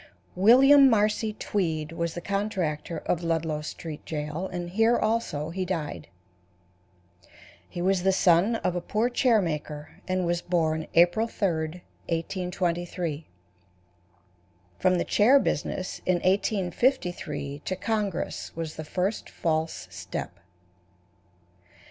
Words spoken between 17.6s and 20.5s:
to congress was the first false step.